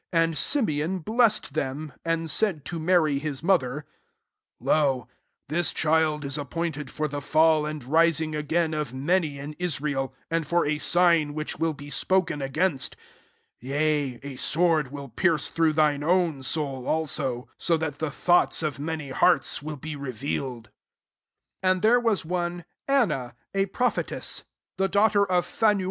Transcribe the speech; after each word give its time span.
34 0.13 0.33
AndSi'^ 0.33 0.65
meon 0.65 0.97
blessed 0.97 1.53
them; 1.53 1.93
and 2.03 2.27
said 2.27 2.65
to 2.65 2.79
Mary 2.79 3.19
his 3.19 3.43
mother, 3.43 3.85
«Zo,/^ 4.59 5.73
child 5.75 6.25
is 6.25 6.39
appointed 6.39 6.89
for 6.89 7.07
the 7.07 7.21
fall 7.21 7.67
and 7.67 7.83
ris 7.83 8.19
ing 8.19 8.33
again 8.35 8.71
qf 8.71 8.93
many 8.93 9.37
in 9.37 9.53
Israel 9.59 10.11
i 10.31 10.37
and 10.37 10.47
for 10.47 10.65
a 10.65 10.79
sign 10.79 11.35
which 11.35 11.59
will 11.59 11.73
be 11.73 11.91
sp)oken 11.91 12.43
against; 12.43 12.95
35 13.61 13.61
(y^a 13.61 14.19
a 14.25 14.35
sword 14.37 14.87
vdll 14.87 15.15
pierce 15.15 15.49
through 15.49 15.73
thine 15.73 16.03
own 16.03 16.41
soul 16.41 16.87
also;) 16.87 17.47
so 17.59 17.77
that 17.77 17.99
the 17.99 18.09
thoughts 18.09 18.63
qf 18.63 18.79
many 18.79 19.11
hearts 19.11 19.61
will 19.61 19.77
be 19.77 19.95
revealed. 19.95 20.71
36 21.61 21.61
And 21.61 21.81
there 21.83 21.99
was 21.99 22.25
one 22.25 22.65
Anna, 22.87 23.35
a 23.53 23.67
prophetess^ 23.67 24.45
the 24.77 24.87
daughter 24.87 25.27
qf 25.27 25.43
Pha 25.43 25.65
LUKE 25.65 25.75
III. 25.75 25.79